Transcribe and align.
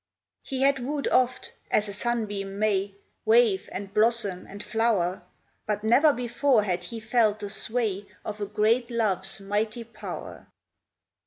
He 0.41 0.63
had 0.63 0.79
wooed 0.79 1.07
oft, 1.09 1.53
as 1.69 1.87
a 1.87 1.93
Sunbeam 1.93 2.57
may, 2.57 2.95
Wave, 3.23 3.69
and 3.71 3.93
blossom, 3.93 4.47
and 4.49 4.63
flower; 4.63 5.21
But 5.67 5.83
never 5.83 6.11
before 6.11 6.63
had 6.63 6.85
he 6.85 6.99
felt 6.99 7.39
the 7.39 7.51
sway 7.51 8.07
Of 8.25 8.41
a 8.41 8.47
great 8.47 8.89
love's 8.89 9.39
mighty 9.39 9.83
power. 9.83 10.47